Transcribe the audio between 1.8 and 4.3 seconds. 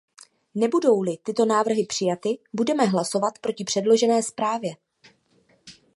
přijaty, budeme hlasovat proti předložené